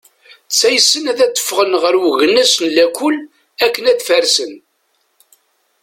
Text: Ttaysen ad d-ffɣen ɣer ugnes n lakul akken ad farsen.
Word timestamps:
Ttaysen 0.53 1.05
ad 1.11 1.17
d-ffɣen 1.25 1.73
ɣer 1.81 1.93
ugnes 2.07 2.53
n 2.65 2.67
lakul 2.75 3.17
akken 3.65 3.85
ad 3.91 3.99
farsen. 4.07 4.53